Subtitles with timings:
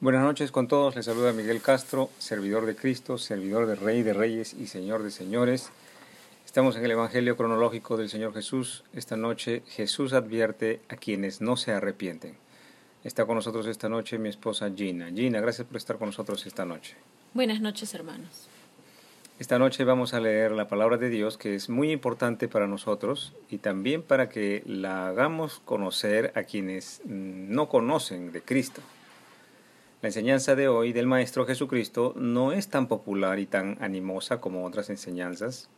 [0.00, 4.12] Buenas noches con todos, les saluda Miguel Castro, servidor de Cristo, servidor de Rey de
[4.12, 5.70] Reyes y Señor de Señores.
[6.46, 8.84] Estamos en el Evangelio cronológico del Señor Jesús.
[8.94, 12.36] Esta noche Jesús advierte a quienes no se arrepienten.
[13.02, 15.10] Está con nosotros esta noche mi esposa Gina.
[15.10, 16.94] Gina, gracias por estar con nosotros esta noche.
[17.34, 18.46] Buenas noches, hermanos.
[19.40, 23.34] Esta noche vamos a leer la palabra de Dios que es muy importante para nosotros
[23.50, 28.80] y también para que la hagamos conocer a quienes no conocen de Cristo.
[30.00, 34.64] La enseñanza de hoy del Maestro Jesucristo no es tan popular y tan animosa como
[34.64, 35.68] otras enseñanzas.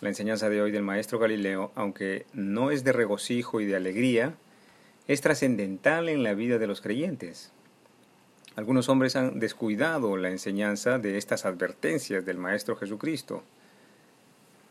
[0.00, 4.36] La enseñanza de hoy del Maestro Galileo, aunque no es de regocijo y de alegría,
[5.06, 7.52] es trascendental en la vida de los creyentes.
[8.56, 13.42] Algunos hombres han descuidado la enseñanza de estas advertencias del Maestro Jesucristo,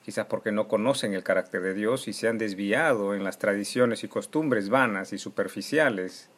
[0.04, 4.04] quizás porque no conocen el carácter de Dios y se han desviado en las tradiciones
[4.04, 6.30] y costumbres vanas y superficiales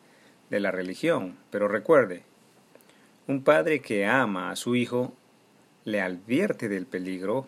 [0.49, 1.37] de la religión.
[1.49, 2.23] Pero recuerde,
[3.25, 5.13] un padre que ama a su hijo
[5.85, 7.47] le advierte del peligro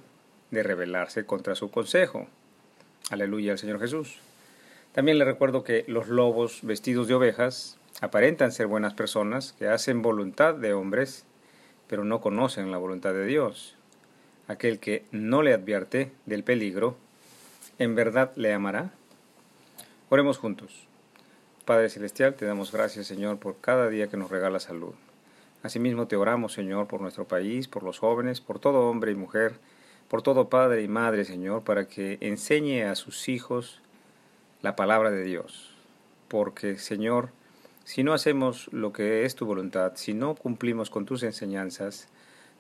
[0.52, 2.28] de rebelarse contra su consejo.
[3.10, 4.20] Aleluya al Señor Jesús.
[4.94, 10.02] También le recuerdo que los lobos vestidos de ovejas aparentan ser buenas personas que hacen
[10.02, 11.26] voluntad de hombres,
[11.88, 13.76] pero no conocen la voluntad de Dios.
[14.48, 16.96] Aquel que no le advierte del peligro,
[17.80, 18.92] ¿en verdad le amará?
[20.08, 20.88] Oremos juntos.
[21.66, 24.94] Padre Celestial, te damos gracias, Señor, por cada día que nos regala salud.
[25.66, 29.56] Asimismo te oramos, Señor, por nuestro país, por los jóvenes, por todo hombre y mujer,
[30.08, 33.82] por todo padre y madre, Señor, para que enseñe a sus hijos
[34.62, 35.74] la palabra de Dios.
[36.28, 37.32] Porque, Señor,
[37.84, 42.10] si no hacemos lo que es tu voluntad, si no cumplimos con tus enseñanzas,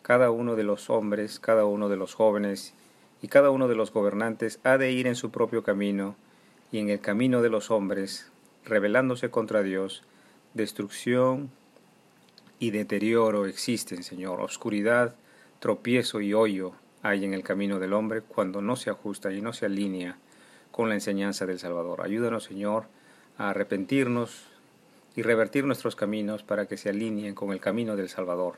[0.01, 2.73] cada uno de los hombres, cada uno de los jóvenes
[3.21, 6.15] y cada uno de los gobernantes ha de ir en su propio camino
[6.71, 8.31] y en el camino de los hombres,
[8.63, 10.01] rebelándose contra Dios,
[10.55, 11.51] destrucción,
[12.59, 14.41] y deterioro existen, Señor.
[14.41, 15.15] Oscuridad,
[15.59, 19.53] tropiezo y hoyo hay en el camino del hombre cuando no se ajusta y no
[19.53, 20.17] se alinea
[20.71, 22.01] con la enseñanza del Salvador.
[22.01, 22.85] Ayúdanos, Señor,
[23.37, 24.47] a arrepentirnos
[25.15, 28.55] y revertir nuestros caminos para que se alineen con el camino del Salvador,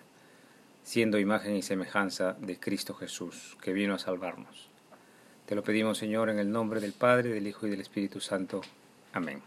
[0.83, 4.69] siendo imagen y semejanza de Cristo Jesús, que vino a salvarnos.
[5.45, 8.61] Te lo pedimos, Señor, en el nombre del Padre, del Hijo y del Espíritu Santo.
[9.13, 9.41] Amén.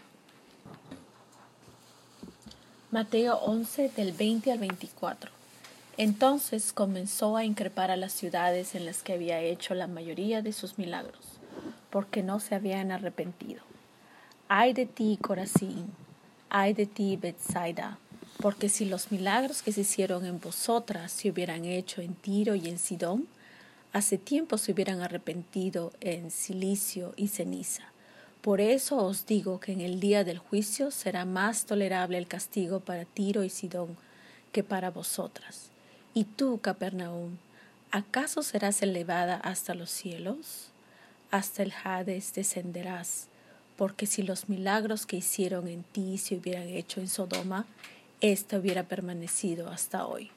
[2.92, 5.30] Mateo 11 del 20 al 24.
[5.96, 10.52] Entonces comenzó a increpar a las ciudades en las que había hecho la mayoría de
[10.52, 11.38] sus milagros,
[11.90, 13.62] porque no se habían arrepentido.
[14.48, 15.92] Ay de ti, Corazín,
[16.48, 18.00] ay de ti, Bethsaida,
[18.42, 22.68] porque si los milagros que se hicieron en vosotras se hubieran hecho en Tiro y
[22.68, 23.28] en Sidón,
[23.92, 27.84] hace tiempo se hubieran arrepentido en silicio y ceniza.
[28.42, 32.80] Por eso os digo que en el día del juicio será más tolerable el castigo
[32.80, 33.98] para Tiro y Sidón
[34.50, 35.68] que para vosotras.
[36.14, 37.36] Y tú, Capernaum,
[37.90, 40.70] ¿acaso serás elevada hasta los cielos?
[41.30, 43.28] Hasta el Hades descenderás,
[43.76, 47.66] porque si los milagros que hicieron en ti se hubieran hecho en Sodoma,
[48.22, 50.30] éste hubiera permanecido hasta hoy.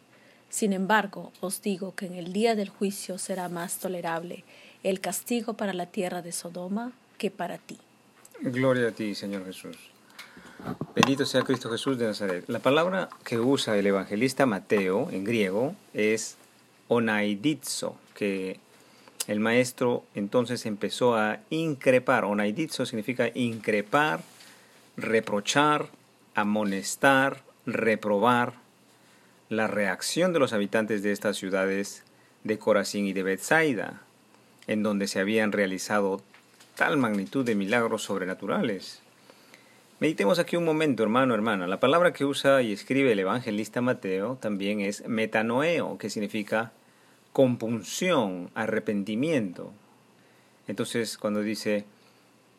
[0.49, 4.43] Sin embargo, os digo que en el día del juicio será más tolerable
[4.83, 7.79] el castigo para la tierra de Sodoma que para ti.
[8.41, 9.77] Gloria a ti, Señor Jesús.
[10.95, 12.45] Bendito sea Cristo Jesús de Nazaret.
[12.47, 16.37] La palabra que usa el evangelista Mateo en griego es
[16.87, 18.59] onaidizo, que
[19.27, 22.25] el maestro entonces empezó a increpar.
[22.25, 24.21] Onaidizo significa increpar,
[24.97, 25.87] reprochar,
[26.35, 28.61] amonestar, reprobar.
[29.49, 32.03] La reacción de los habitantes de estas ciudades
[32.43, 34.01] de Corazín y de Bethsaida,
[34.67, 36.21] en donde se habían realizado
[36.75, 39.01] tal magnitud de milagros sobrenaturales.
[39.99, 41.67] Meditemos aquí un momento, hermano, hermana.
[41.67, 46.73] La palabra que usa y escribe el evangelista Mateo también es metanoeo, que significa
[47.31, 49.71] compunción, arrepentimiento.
[50.67, 51.85] Entonces, cuando dice,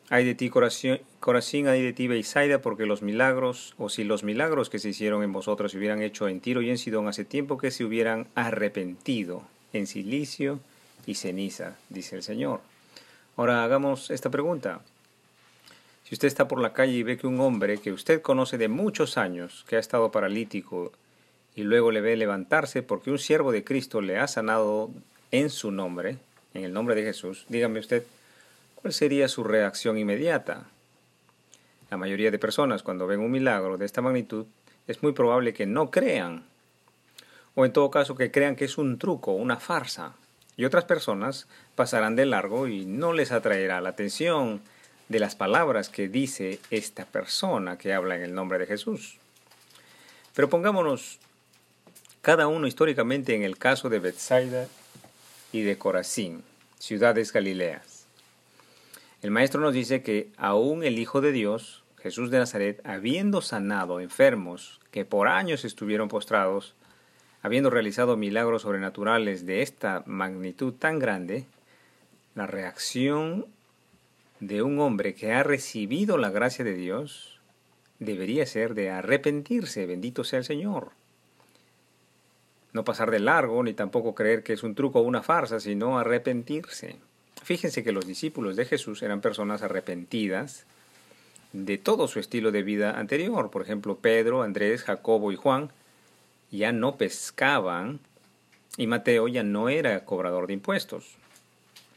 [0.09, 4.69] hay de ti Corazín, hay de ti Beisaida, porque los milagros, o si los milagros
[4.69, 7.57] que se hicieron en vosotros se hubieran hecho en Tiro y en Sidón hace tiempo
[7.57, 9.43] que se hubieran arrepentido
[9.73, 10.59] en silicio
[11.05, 12.61] y ceniza, dice el Señor.
[13.37, 14.79] Ahora hagamos esta pregunta.
[16.05, 18.69] Si usted está por la calle y ve que un hombre que usted conoce de
[18.69, 20.93] muchos años, que ha estado paralítico,
[21.53, 24.89] y luego le ve levantarse porque un siervo de Cristo le ha sanado
[25.31, 26.17] en su nombre,
[26.53, 28.05] en el nombre de Jesús, dígame usted,
[28.75, 30.67] ¿cuál sería su reacción inmediata?
[31.89, 34.45] La mayoría de personas cuando ven un milagro de esta magnitud
[34.87, 36.45] es muy probable que no crean,
[37.53, 40.15] o en todo caso que crean que es un truco, una farsa,
[40.57, 44.61] y otras personas pasarán de largo y no les atraerá la atención
[45.09, 49.17] de las palabras que dice esta persona que habla en el nombre de Jesús.
[50.33, 51.19] Pero pongámonos
[52.21, 54.67] cada uno históricamente en el caso de Bethsaida
[55.51, 56.43] y de Corazín,
[56.79, 58.07] ciudades galileas.
[59.21, 63.99] El maestro nos dice que aún el Hijo de Dios, Jesús de Nazaret, habiendo sanado
[63.99, 66.73] enfermos que por años estuvieron postrados,
[67.45, 71.45] habiendo realizado milagros sobrenaturales de esta magnitud tan grande,
[72.33, 73.45] la reacción
[74.39, 77.39] de un hombre que ha recibido la gracia de Dios
[77.99, 80.91] debería ser de arrepentirse, bendito sea el Señor
[82.75, 85.97] no pasar de largo ni tampoco creer que es un truco o una farsa, sino
[85.97, 86.97] arrepentirse.
[87.41, 90.65] Fíjense que los discípulos de Jesús eran personas arrepentidas
[91.53, 93.49] de todo su estilo de vida anterior.
[93.49, 95.71] Por ejemplo, Pedro, Andrés, Jacobo y Juan
[96.55, 97.99] ya no pescaban
[98.77, 101.15] y Mateo ya no era cobrador de impuestos.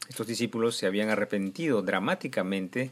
[0.09, 2.91] Estos discípulos se habían arrepentido dramáticamente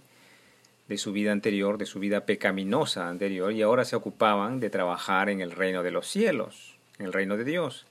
[0.88, 5.30] de su vida anterior, de su vida pecaminosa anterior, y ahora se ocupaban de trabajar
[5.30, 7.86] en el reino de los cielos en el reino de Dios,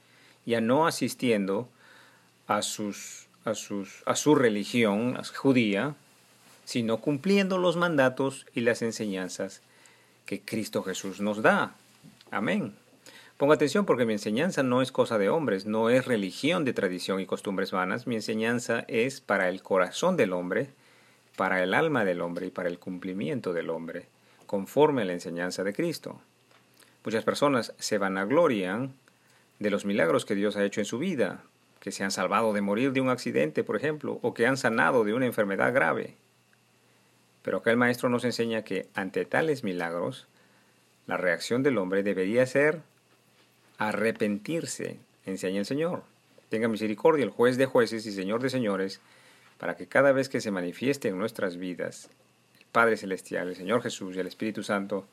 [0.45, 1.69] ya no asistiendo
[2.47, 5.95] a, sus, a, sus, a su religión judía,
[6.65, 9.63] sino cumpliendo los mandatos y las enseñanzas
[10.25, 11.75] que Cristo Jesús nos da.
[12.31, 12.75] Amén.
[13.37, 17.21] Ponga atención porque mi enseñanza no es cosa de hombres, no es religión de tradición
[17.21, 20.71] y costumbres vanas, mi enseñanza es para el corazón del hombre,
[21.37, 24.07] para el alma del hombre y para el cumplimiento del hombre,
[24.47, 26.19] conforme a la enseñanza de Cristo.
[27.05, 28.95] Muchas personas se vanaglorian
[29.59, 31.43] de los milagros que Dios ha hecho en su vida,
[31.79, 35.05] que se han salvado de morir de un accidente, por ejemplo, o que han sanado
[35.05, 36.17] de una enfermedad grave.
[37.43, 40.27] Pero acá el maestro nos enseña que ante tales milagros,
[41.07, 42.81] la reacción del hombre debería ser
[43.79, 46.03] arrepentirse, enseña el Señor.
[46.49, 49.01] Tenga misericordia el juez de jueces y Señor de señores,
[49.59, 52.09] para que cada vez que se manifieste en nuestras vidas
[52.59, 55.07] el Padre Celestial, el Señor Jesús y el Espíritu Santo,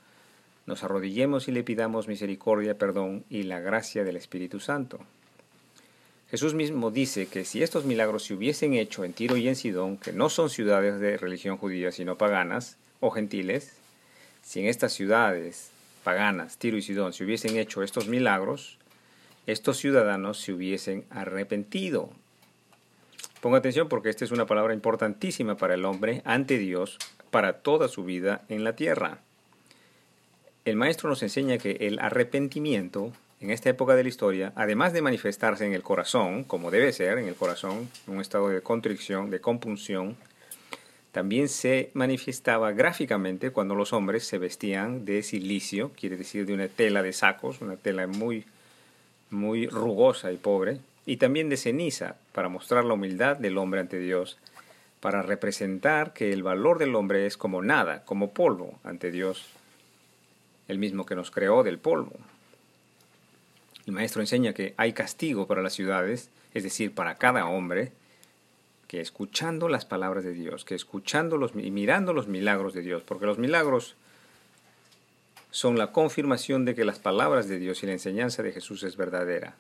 [0.66, 5.00] nos arrodillemos y le pidamos misericordia, perdón y la gracia del Espíritu Santo.
[6.30, 9.98] Jesús mismo dice que si estos milagros se hubiesen hecho en Tiro y en Sidón,
[9.98, 13.74] que no son ciudades de religión judía sino paganas o gentiles,
[14.42, 15.73] si en estas ciudades
[16.04, 18.78] paganas, Tiro y Sidón, se hubiesen hecho estos milagros,
[19.48, 22.10] estos ciudadanos se hubiesen arrepentido.
[23.42, 26.98] Ponga atención porque esta es una palabra importantísima para el hombre ante Dios
[27.32, 29.20] para toda su vida en la tierra.
[30.66, 33.12] El maestro nos enseña que el arrepentimiento
[33.42, 37.18] en esta época de la historia, además de manifestarse en el corazón, como debe ser
[37.18, 40.16] en el corazón, en un estado de contrición, de compunción,
[41.14, 46.68] también se manifestaba gráficamente cuando los hombres se vestían de silicio, quiere decir de una
[46.68, 48.46] tela de sacos, una tela muy,
[49.30, 54.00] muy rugosa y pobre, y también de ceniza, para mostrar la humildad del hombre ante
[54.00, 54.40] Dios,
[55.02, 59.46] para representar que el valor del hombre es como nada, como polvo ante Dios
[60.68, 62.14] el mismo que nos creó del polvo.
[63.86, 67.92] El maestro enseña que hay castigo para las ciudades, es decir, para cada hombre,
[68.94, 73.02] que escuchando las palabras de Dios, que escuchando los, y mirando los milagros de Dios,
[73.02, 73.96] porque los milagros
[75.50, 78.96] son la confirmación de que las palabras de Dios y la enseñanza de Jesús es
[78.96, 79.56] verdadera.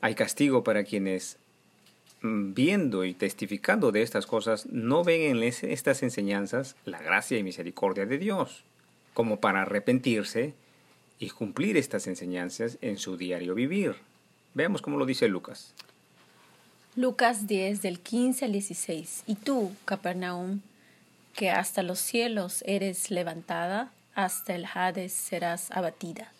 [0.00, 1.36] Hay castigo para quienes,
[2.22, 7.44] mm, viendo y testificando de estas cosas, no ven en estas enseñanzas la gracia y
[7.44, 8.64] misericordia de Dios
[9.14, 10.54] como para arrepentirse
[11.20, 13.94] y cumplir estas enseñanzas en su diario vivir.
[14.52, 15.74] Veamos cómo lo dice Lucas.
[16.94, 19.22] Lucas 10 del 15 al 16.
[19.26, 20.60] Y tú, Capernaum,
[21.34, 26.30] que hasta los cielos eres levantada, hasta el Hades serás abatida.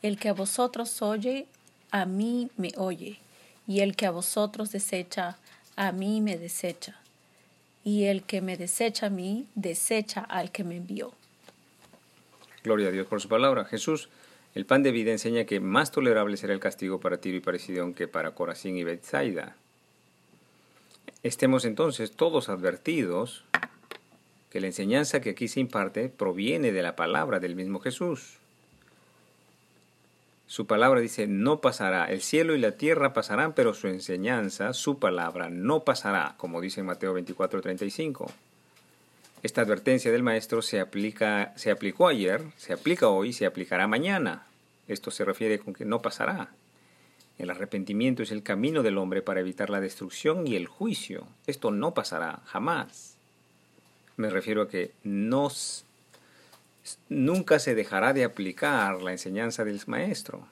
[0.00, 1.46] El que a vosotros oye,
[1.90, 3.18] a mí me oye,
[3.66, 5.36] y el que a vosotros desecha,
[5.74, 6.96] a mí me desecha.
[7.82, 11.12] Y el que me desecha a mí, desecha al que me envió.
[12.62, 13.64] Gloria a Dios por su palabra.
[13.64, 14.08] Jesús,
[14.54, 17.58] el pan de vida, enseña que más tolerable será el castigo para Tiro y para
[17.58, 19.56] Sidón que para Corazín y Bethsaida.
[21.22, 23.44] Estemos entonces todos advertidos
[24.50, 28.38] que la enseñanza que aquí se imparte proviene de la palabra del mismo Jesús.
[30.48, 34.98] Su palabra dice, no pasará, el cielo y la tierra pasarán, pero su enseñanza, su
[34.98, 38.30] palabra, no pasará, como dice en Mateo 24:35.
[39.42, 44.46] Esta advertencia del maestro se, aplica, se aplicó ayer, se aplica hoy, se aplicará mañana.
[44.88, 46.50] Esto se refiere con que no pasará.
[47.42, 51.26] El arrepentimiento es el camino del hombre para evitar la destrucción y el juicio.
[51.48, 53.16] Esto no pasará jamás.
[54.16, 54.92] Me refiero a que
[57.08, 60.46] nunca se dejará de aplicar la enseñanza del maestro.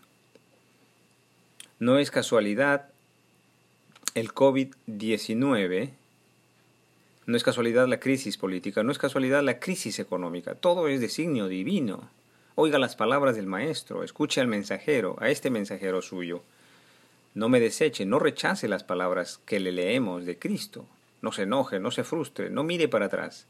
[1.78, 2.88] No es casualidad
[4.16, 5.92] el COVID-19
[7.26, 11.46] no es casualidad la crisis política, no es casualidad la crisis económica, todo es designio
[11.46, 12.10] divino.
[12.56, 16.42] Oiga las palabras del Maestro, escuche al mensajero, a este mensajero suyo.
[17.34, 20.86] No me deseche, no rechace las palabras que le leemos de Cristo.
[21.22, 23.46] No se enoje, no se frustre, no mire para atrás.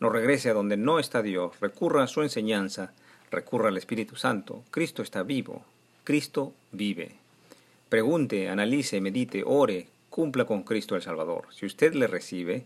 [0.00, 2.92] No regrese a donde no está Dios, recurra a su enseñanza,
[3.30, 4.64] recurra al Espíritu Santo.
[4.70, 5.64] Cristo está vivo,
[6.04, 7.16] Cristo vive.
[7.88, 11.48] Pregunte, analice, medite, ore, cumpla con Cristo el Salvador.
[11.50, 12.64] Si usted le recibe,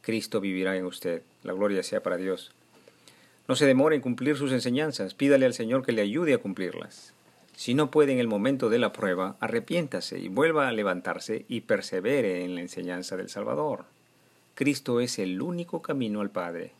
[0.00, 1.22] Cristo vivirá en usted.
[1.44, 2.52] La gloria sea para Dios.
[3.46, 7.12] No se demore en cumplir sus enseñanzas, pídale al Señor que le ayude a cumplirlas.
[7.56, 11.62] Si no puede en el momento de la prueba, arrepiéntase y vuelva a levantarse y
[11.62, 13.84] persevere en la enseñanza del Salvador.
[14.54, 16.72] Cristo es el único camino al Padre.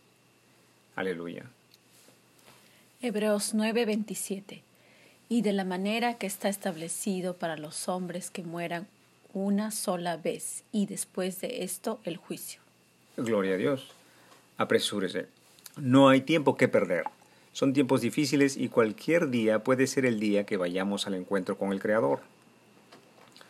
[0.97, 1.45] Aleluya.
[3.01, 4.63] Hebreos 9:27
[5.29, 8.87] Y de la manera que está establecido para los hombres que mueran
[9.35, 12.61] una sola vez y después de esto el juicio.
[13.17, 13.91] Gloria a Dios.
[14.59, 15.27] Apresúrese.
[15.77, 17.05] No hay tiempo que perder.
[17.53, 21.73] Son tiempos difíciles y cualquier día puede ser el día que vayamos al encuentro con
[21.73, 22.21] el Creador.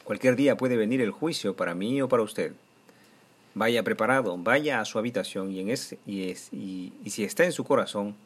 [0.04, 2.52] Cualquier día puede venir el juicio para mí o para usted.
[3.54, 8.16] Vaya preparado, vaya a su habitación y, en ese, y, si está en su corazón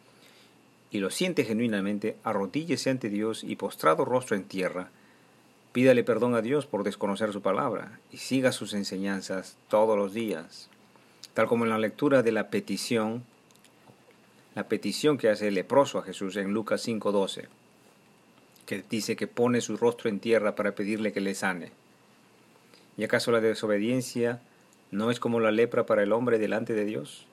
[0.90, 4.90] y lo siente genuinamente, arrodíllese ante Dios y postrado rostro en tierra,
[5.72, 10.70] pídale perdón a Dios por desconocer su palabra y siga sus enseñanzas todos los días
[11.36, 13.22] tal como en la lectura de la petición,
[14.56, 17.46] la petición que hace el leproso a Jesús en Lucas 5:12,
[18.64, 21.70] que dice que pone su rostro en tierra para pedirle que le sane.
[22.96, 24.40] ¿Y acaso la desobediencia
[24.90, 27.26] no es como la lepra para el hombre delante de Dios?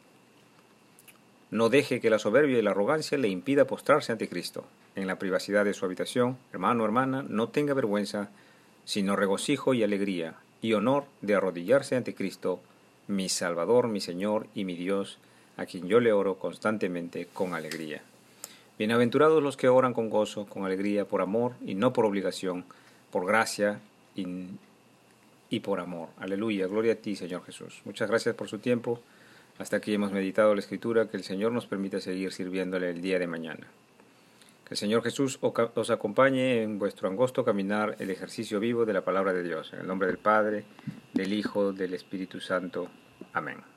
[1.49, 4.65] No deje que la soberbia y la arrogancia le impida postrarse ante Cristo.
[4.95, 8.31] En la privacidad de su habitación, hermano hermana, no tenga vergüenza,
[8.83, 12.59] sino regocijo y alegría y honor de arrodillarse ante Cristo
[13.07, 15.19] mi Salvador, mi Señor y mi Dios,
[15.57, 18.01] a quien yo le oro constantemente con alegría.
[18.77, 22.65] Bienaventurados los que oran con gozo, con alegría, por amor y no por obligación,
[23.11, 23.79] por gracia
[24.15, 26.09] y, por amor.
[26.17, 27.81] Aleluya, gloria a ti, Señor Jesús.
[27.85, 28.99] Muchas gracias por su tiempo.
[29.59, 33.19] Hasta aquí hemos meditado la Escritura, que el Señor nos permita seguir sirviéndole el día
[33.19, 33.67] de mañana.
[34.65, 39.01] Que el Señor Jesús os acompañe en vuestro angosto caminar el ejercicio vivo de la
[39.01, 39.71] palabra de Dios.
[39.73, 40.65] En el nombre del Padre,
[41.13, 42.87] del Hijo, del Espíritu Santo.
[43.33, 43.72] Amén.